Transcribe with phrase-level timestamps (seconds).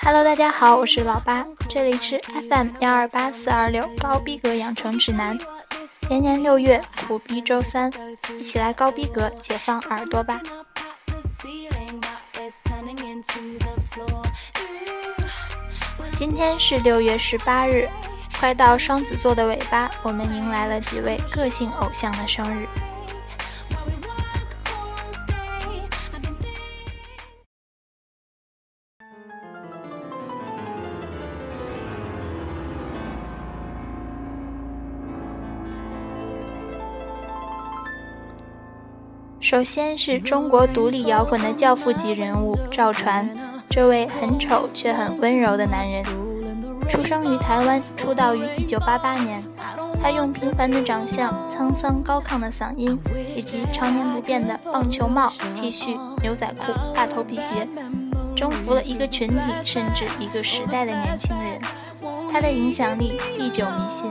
[0.00, 2.18] Hello，大家好，我是老八，这里是
[2.48, 5.38] FM 幺二八四二六高逼格养成指南。
[6.08, 7.92] 年年六月苦逼周三，
[8.38, 10.40] 一起来高逼格解放耳朵吧。
[16.14, 17.86] 今天是六月十八日，
[18.40, 22.66] 快到双子座的尾巴，我们迎来了几位个性偶像的生日。
[39.44, 43.28] 首先是中国独立摇滚的教父级人物赵传，
[43.68, 46.02] 这位很丑却很温柔的男人，
[46.88, 49.44] 出生于台湾，出道于1988年。
[50.02, 52.98] 他用平凡的长相、沧桑高亢的嗓音，
[53.36, 57.68] 以及常年不变的棒球帽、T 恤、牛仔裤、大头皮鞋，
[58.34, 61.60] 征服了一个群体，甚至一个时代的年轻人。
[62.32, 64.10] 他的影响力历久弥新。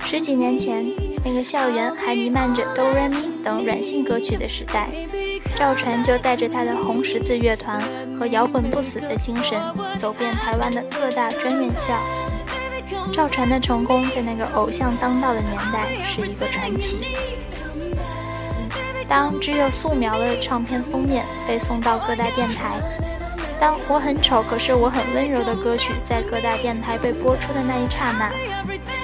[0.00, 0.84] 十几年前，
[1.24, 4.90] 那个校园还弥漫着哆来咪等软性歌曲的时代，
[5.56, 7.82] 赵传就带着他的红十字乐团
[8.18, 9.58] 和摇滚不死的精神，
[9.96, 11.98] 走遍台湾的各大专院校。
[13.10, 16.98] 赵传的成功在那个偶像当道的年代是一个传奇。
[19.08, 22.78] 当只有素描的唱片封面被送到各大电台，
[23.58, 28.30] 当我很丑可是我很温柔的歌曲在各大电台被播出的那一刹那。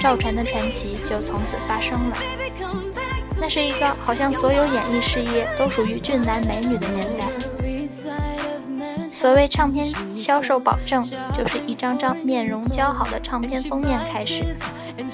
[0.01, 2.17] 赵传的传奇就从此发生了。
[3.39, 7.27] 那是一个好像所有演艺事业都属于俊男美女的年代。
[9.13, 9.85] 所谓唱片
[10.15, 11.03] 销售保证，
[11.37, 14.43] 就是一张张面容姣好的唱片封面开始。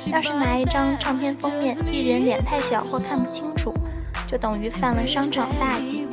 [0.10, 3.74] 要是哪一张唱片封面艺人脸太小或看不清楚，
[4.26, 6.08] 就等于犯了商场大忌。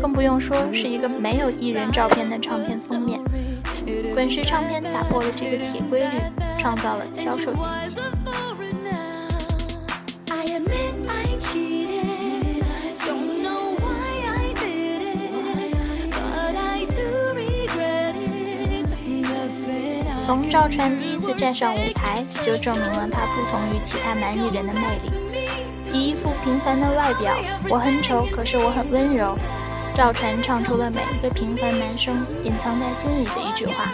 [0.00, 3.20] 更不用说是一个没有艺人照片的唱片封面。
[4.14, 6.20] 滚石唱片打破了这个铁规律，
[6.58, 7.96] 创造了销售奇迹。
[20.20, 25.12] 从赵传第一次站上舞台，就证明了他不同于其他男艺人的魅力。
[25.92, 27.36] 以一副平凡的外表，
[27.68, 29.36] 我很丑，可是我很温柔。
[29.94, 33.92] 赵传唱出了每一个平凡男生隐藏在心里的一句话：“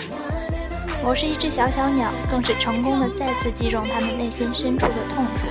[1.04, 5.46] 我是一只小小鸟”，更是成功的再次击中他们内心深处的痛处。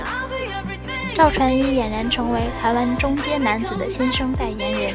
[1.14, 4.94] 赵传已俨然成为台湾中阶男子的新生代言人，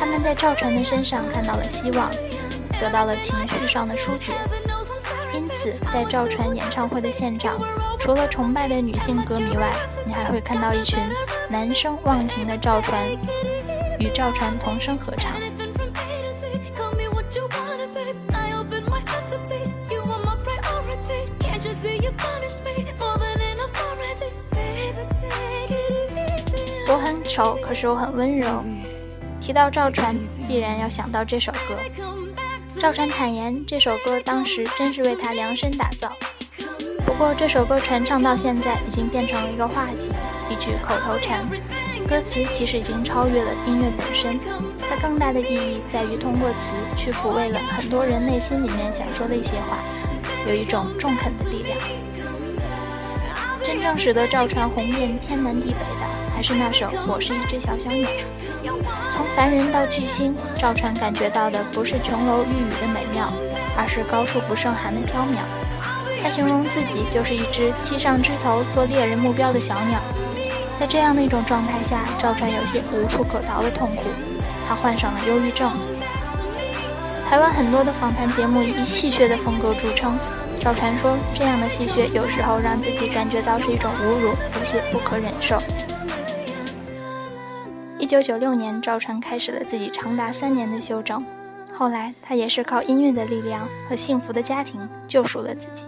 [0.00, 2.10] 他们在赵传的身上看到了希望，
[2.80, 4.32] 得到了情绪上的疏解。
[5.32, 7.56] 因此，在赵传演唱会的现场，
[8.00, 9.70] 除了崇拜的女性歌迷外，
[10.04, 10.98] 你还会看到一群
[11.48, 12.98] 男生忘情的赵传。
[13.98, 15.32] 与赵传同声合唱。
[26.90, 28.64] 我很丑，可是我很温柔。
[29.40, 30.16] 提到赵传，
[30.46, 31.76] 必然要想到这首歌。
[32.80, 36.12] 赵传坦言，这首歌当时真是为他量身打造。
[37.04, 40.10] 不过，这首歌传唱到现在，已经变成了一个话题，
[40.48, 41.44] 一句口头禅。
[42.06, 44.38] 歌词其实已经超越了音乐本身，
[44.88, 49.78] 它更大的意义在于通过词去抚慰了很多人内心里面想说的一些话，
[50.46, 51.78] 有一种中肯的力量。
[53.62, 58.08] 真正使得赵传红遍天南地北的，还是那首《我是一只小小鸟》。
[59.10, 63.30] 从凡人到巨星，赵传感觉到的不是琼楼玉宇的美妙，
[63.76, 65.44] 而是高处不胜寒的飘渺。
[66.22, 70.00] 他形容自己就是一只栖上枝头做猎人目标的小鸟。
[70.78, 74.04] 在这样的一种状态下，赵传有些无处可逃的痛苦，
[74.68, 75.72] 他患上了忧郁症。
[77.28, 80.16] 台湾很多的访谈节目以戏谑的风格著称，
[80.60, 85.58] 赵传说这样的戏谑有时候让自己感觉到是一种侮辱，有些不可忍受。
[87.98, 91.24] 一九九六年，赵传开始了自己长达三年的休整，
[91.74, 95.84] 后来他也是靠音乐的力量和幸福的家庭救赎了自己。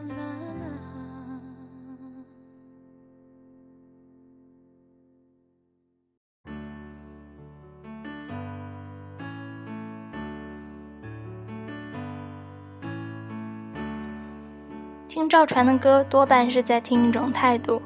[15.31, 17.81] 赵传的歌，多半是在听一种态度。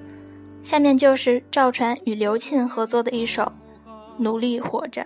[0.62, 3.43] 下面就是赵传与刘沁合作的一首
[4.17, 5.02] 《努力活着》。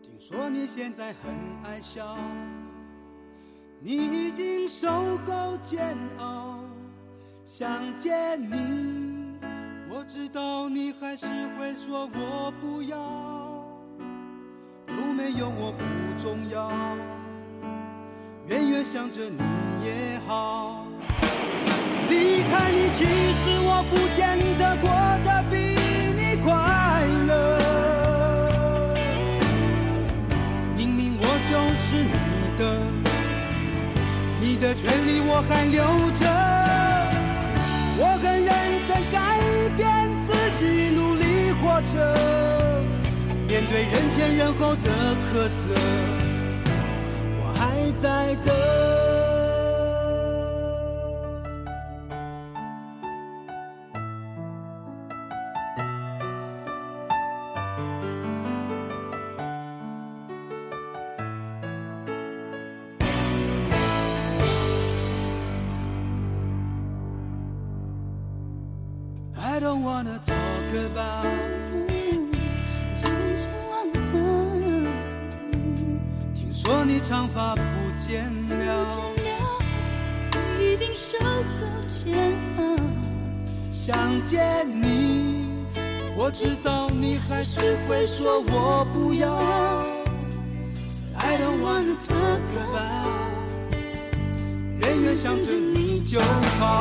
[0.00, 1.34] 听说你现在很
[1.64, 2.16] 爱笑，
[3.78, 4.88] 你一定受
[5.18, 6.58] 够煎熬，
[7.44, 9.36] 想见你。
[9.90, 11.26] 我知道你还是
[11.58, 12.96] 会说我不要，
[14.88, 16.72] 有没有我不重要，
[18.46, 19.38] 远远想着你
[19.86, 20.84] 也好。
[22.10, 24.90] 离开你，其实我不见得过
[25.24, 25.56] 得比
[26.14, 26.52] 你快
[27.26, 27.32] 乐。
[30.76, 32.12] 明明我就是你
[32.58, 32.62] 的，
[34.40, 35.82] 你的权利我还留
[36.14, 36.22] 着。
[37.96, 38.52] 我很认
[38.84, 39.16] 真改
[39.74, 41.94] 变自己，努力活着，
[43.48, 44.90] 面对人前人后的
[45.32, 45.74] 苛责，
[48.04, 48.54] 在等。
[69.36, 71.63] I don't wanna talk about
[76.64, 77.62] 说你长发不
[77.94, 79.30] 见不了，见了，
[80.58, 82.16] 一定受够煎
[82.56, 82.62] 熬。
[83.70, 85.44] 想见你，
[86.16, 89.28] 我知道你还是会说我不要。
[91.18, 92.40] I don't wanna talk
[92.72, 93.28] about，
[94.80, 96.73] 远远想着你就好。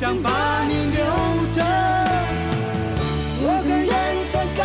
[0.00, 0.30] 想把
[0.64, 1.04] 你留
[1.52, 1.60] 着。
[3.42, 3.92] 我很认
[4.24, 4.64] 真改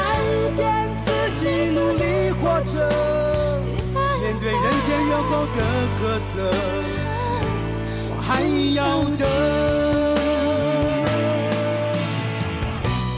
[0.56, 0.64] 变
[1.04, 2.74] 自己，努力活着，
[4.22, 5.60] 面对人前人后的
[6.00, 6.00] 苛
[6.32, 6.36] 责，
[8.12, 8.30] 我还
[8.76, 8.80] 要
[9.18, 9.28] 等。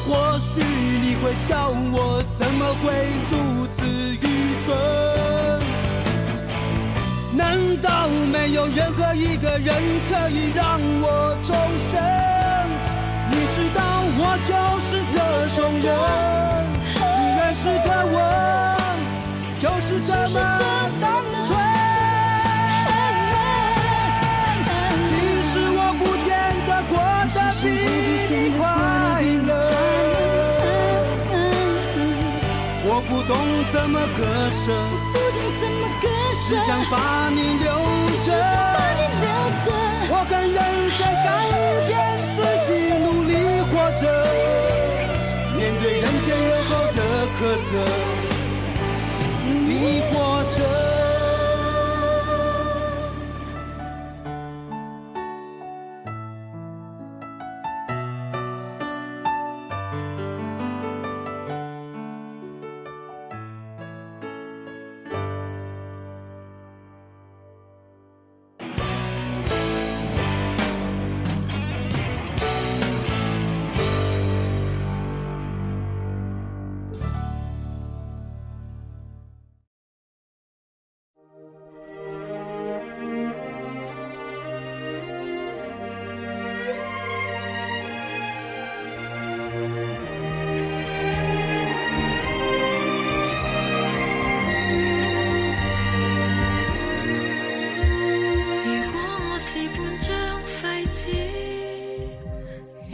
[0.08, 0.10] 或
[0.40, 1.96] 许你会笑我
[2.34, 2.86] 怎么会
[3.30, 3.86] 如此
[4.16, 4.26] 愚
[4.66, 5.67] 蠢？
[7.38, 9.76] 难道没有任何一个人
[10.10, 12.02] 可以让我重生？
[13.30, 13.80] 你知道
[14.18, 14.52] 我就
[14.82, 15.16] 是这
[15.56, 15.86] 种人，
[17.20, 18.18] 你认识的我
[19.60, 20.36] 就是这么
[21.00, 21.06] 单
[21.46, 21.50] 纯。
[25.06, 25.10] 其
[25.44, 26.28] 实我不见
[26.66, 26.98] 得过
[27.36, 27.64] 得比
[28.34, 28.60] 你快
[29.48, 29.50] 乐，
[32.84, 33.32] 我不懂
[33.72, 34.20] 怎么割
[34.50, 34.66] 舍。
[36.48, 37.68] 只想把你留
[38.24, 38.32] 着。
[38.32, 39.28] 把你留
[39.66, 39.68] 着。
[40.10, 40.58] 我很认
[40.96, 41.28] 真改
[41.90, 41.92] 变
[42.38, 42.68] 自己，
[43.04, 43.32] 努力
[43.68, 44.02] 活着，
[45.58, 47.00] 面对人前人后的
[47.36, 47.74] 苛责，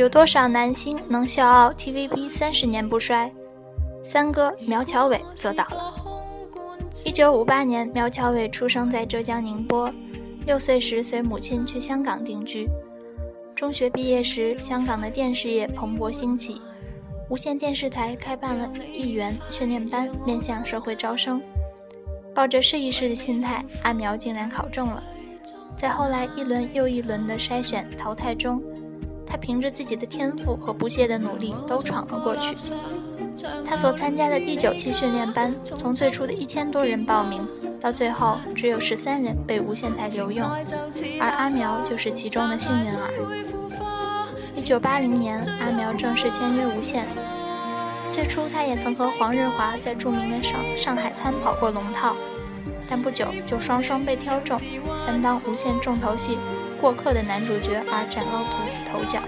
[0.03, 3.31] 有多少男星能笑傲 TVB 三十年不衰？
[4.03, 5.93] 三哥苗侨伟做到了。
[7.05, 9.89] 一九五八年，苗侨伟出生在浙江宁波，
[10.45, 12.67] 六岁时随母亲去香港定居。
[13.55, 16.61] 中学毕业时，香港的电视业蓬勃兴起，
[17.29, 21.41] 无线电视台开办了艺员训练班，面向社会招生。
[22.35, 25.01] 抱着试一试的心态，阿苗竟然考中了。
[25.77, 28.61] 在后来一轮又一轮的筛选淘汰中，
[29.33, 32.55] 他凭着自己的天赋和不懈的努力都闯了过去。
[33.65, 37.43] 他所参加的第九期训练班，从最初的一千多人报名，
[37.81, 40.47] 到最后只有十三人被无线台留用，
[41.19, 43.09] 而阿苗就是其中的幸运儿。
[44.55, 47.03] 一九八零年，阿苗正式签约无线。
[48.11, 52.15] 最初，他也曾和黄日华在著名的上上海滩跑过龙套，
[52.87, 54.61] 但不久就双双被挑中，
[55.07, 56.37] 担当无线重头戏
[56.79, 59.22] 《过客》的男主角而崭露头头角。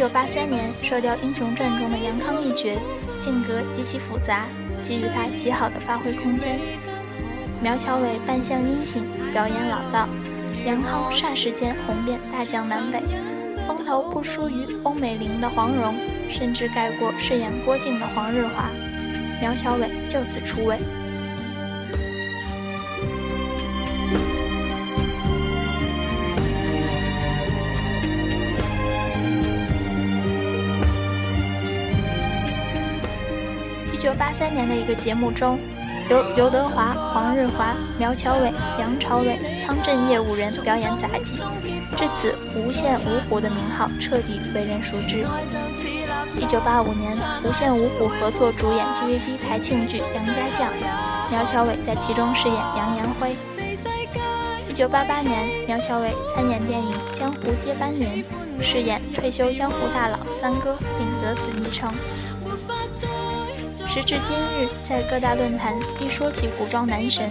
[0.00, 2.80] 一九八三年，《射雕英雄传》中的杨康一角，
[3.18, 4.46] 性格极其复杂，
[4.82, 6.58] 给予他极好的发挥空间。
[7.60, 10.08] 苗侨伟扮相英挺，表演老道，
[10.64, 13.02] 杨康霎时间红遍大江南北，
[13.66, 15.94] 风头不输于欧美玲的黄蓉，
[16.30, 18.70] 甚至盖过饰演郭靖的黄日华，
[19.38, 20.78] 苗侨伟就此出位。
[34.20, 35.58] 八三年的一个节目中。
[36.10, 41.36] 由刘德华、黄日华、苗侨伟、梁朝伟、汤镇业五人表演杂技，
[41.96, 45.24] 至此无线五虎的名号彻底为人熟知。
[46.36, 50.68] 一九八五年，无线五虎合作主演 TVB 台庆剧《杨家将》，
[51.30, 53.36] 苗侨伟在其中饰演杨延辉。
[54.68, 58.18] 一九八八年，苗侨伟参演电影《江湖接班人》，
[58.60, 61.94] 饰演退休江湖大佬三哥，并得此昵称。
[63.90, 67.28] 时至今日，在各大论坛一说起古装男神，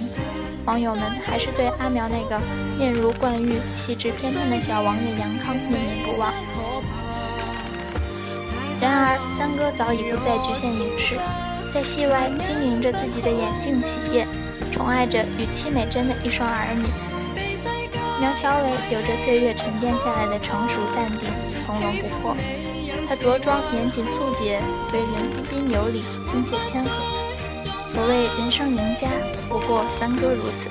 [0.66, 2.38] 网友们还是对阿苗那个
[2.78, 6.34] 面如冠玉、气质翩翩的小王爷杨康念念不忘。
[8.82, 11.16] 然而，三哥早已不再局限影视，
[11.74, 14.28] 在戏外经营着自己的眼镜企业，
[14.70, 16.84] 宠爱着与戚美珍的一双儿女。
[18.20, 21.30] 苗侨伟有着岁月沉淀下来的成熟淡定、
[21.66, 22.36] 从容不迫。
[23.10, 24.62] 他着装严谨素洁，
[24.94, 26.90] 为人彬彬有礼、亲切谦和。
[27.84, 29.08] 所谓人生赢家，
[29.50, 30.70] 不过三哥如此。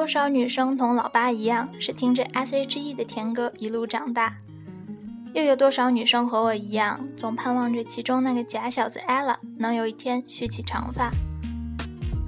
[0.00, 4.34] 多少女生同老八一样，是听着 S.H.E 的甜歌一路长大？
[5.34, 11.10] 又有多少女生和我一样，总盼望着其中那个假小子 ella 能有一天蓄起长发？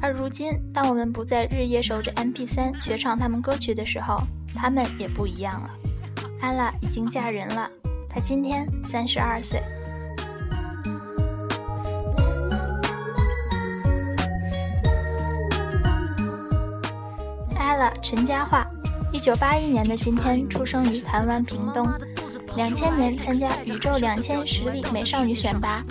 [0.02, 4.19] 而如今，当我们不再日夜守着 MP3 学唱他们歌曲的时候，
[4.55, 5.71] 他们也不一样了。
[6.43, 7.71] ella 已经嫁人了，
[8.07, 9.62] 她今天三十二岁。
[18.03, 18.67] 陈嘉桦，
[19.12, 21.89] 一九八一年的今天出生于台湾屏东，
[22.57, 25.83] 两千年参加宇宙两千实力美少女选拔，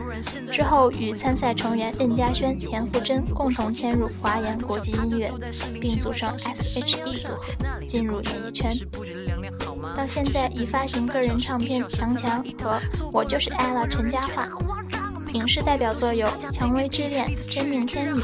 [0.51, 5.31] 之后与参赛成员任嘉萱、田馥甄共同签入华研国际音乐，
[5.79, 7.45] 并组成 S.H.E 组合，
[7.87, 8.71] 进入演艺圈。
[9.95, 12.71] 到现在已发行个人唱片《强强》和
[13.11, 14.47] 《我就是 ella 陈嘉桦》，
[15.33, 18.19] 影视代表作有《蔷薇之恋》《真命天女》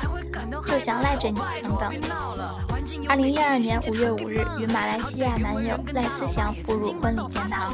[0.71, 1.93] 《就想赖着你》等等。
[3.09, 7.73] 二零一二年五月五日，与马来西亚男友赖思祥步入婚礼殿堂。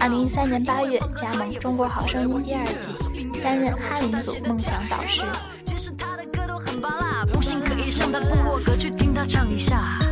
[0.00, 2.94] 二零一三年八月，加盟《中国好声音》第二季，
[3.40, 5.22] 担任哈林组梦想导师。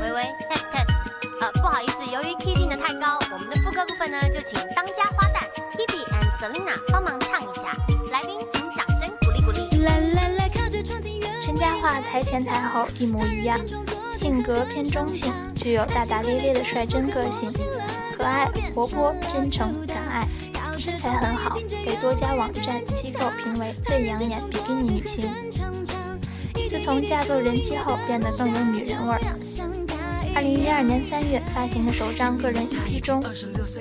[0.01, 0.93] 喂喂，test test，
[1.41, 5.43] 呃，不好意思，由于 key 定的太高，我们的副歌部分呢，就请当家花旦
[5.77, 7.73] Hebe and Selina 帮忙唱一下。
[8.13, 9.67] 来宾请掌声鼓励鼓励。
[11.43, 13.59] 陈嘉桦台前台后一模一样。
[14.17, 17.51] 性格偏中性，具有大大咧咧的率真个性，
[18.17, 20.27] 可爱、活泼、真诚、敢爱，
[20.79, 25.31] 身材很好，被多家网站机构评为最养眼比基尼女星。
[26.69, 29.21] 自从嫁作人妻后，变得更有女人味儿。
[30.35, 33.23] 二零一二年三月发行的首张个人 EP 中，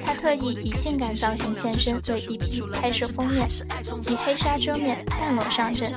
[0.06, 3.48] 她特意以性感造型现身为 EP 拍摄封面，
[4.10, 5.92] 以黑纱遮面，半裸上阵，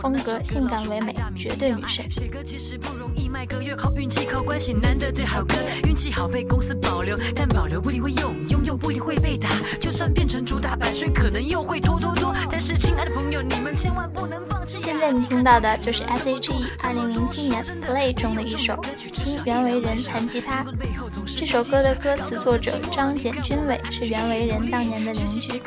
[0.00, 2.08] 风格性感唯美，绝对女神。
[2.10, 9.50] 写歌其实不容易，卖歌越好运气靠关系，难得最好歌，运气好被公司保留，但保留不一定会用，拥有不一定会被打，
[9.80, 12.34] 就算变成主打版税，可能又会拖拖拖。
[12.50, 14.80] 但是亲爱的朋友，你们千万不能放弃。
[14.80, 18.80] 现在你听到的就是 S.H.E 二零零七年 Play 中的一首，
[19.12, 19.88] 听袁惟仁。
[19.88, 20.62] 人弹吉他，
[21.38, 25.62] 这首歌的歌词作者张简君伟是袁惟仁当年的邻居。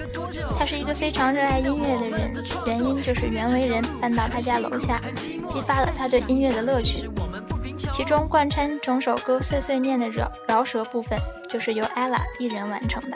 [0.59, 2.33] 他是一个非常热爱音乐的人，
[2.65, 5.01] 原因就是袁惟仁搬到他家楼下，
[5.47, 7.09] 激发了他对音乐的乐趣。
[7.89, 11.17] 其中贯穿整首歌碎碎念的饶饶舌部分，
[11.49, 13.15] 就是由 ella 一人完成的。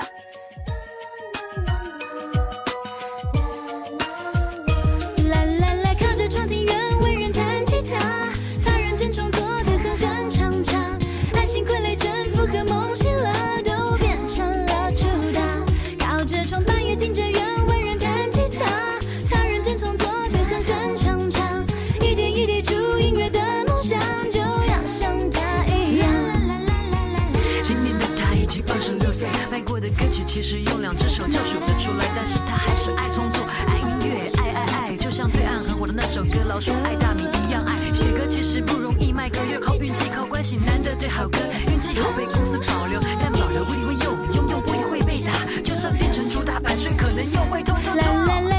[28.36, 37.74] 已经二十六岁，卖过的歌曲其实用两只手就数得出来，但是他还是爱创作，爱音乐，爱爱爱，就像对岸很火的那首歌《老鼠爱大米》一样爱。
[37.94, 41.40] 写歌其实不容易，卖歌越靠运气，靠关系，难得最好歌，
[41.72, 45.32] 运气好被公司保留，但保留不一定会用，用用不一定会被打，
[45.64, 48.55] 就算变成主打版税，可能又会偷偷来偷。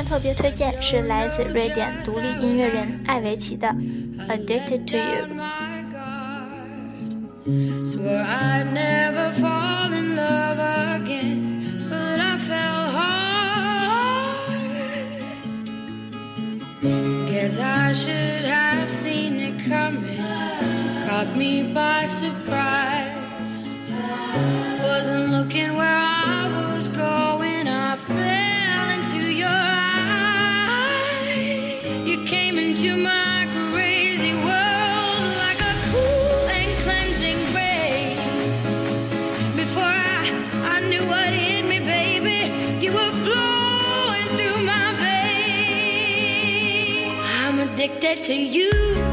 [0.00, 3.68] 的特别推荐是来自瑞典独立音乐人艾维奇的《
[4.28, 5.26] Addicted to You》。
[7.84, 13.26] Swore I'd never fall in love again, but I fell hard.
[17.30, 20.18] Guess I should have seen it coming,
[21.06, 23.14] caught me by surprise.
[24.82, 25.99] Wasn't looking where
[48.01, 49.10] dead to you.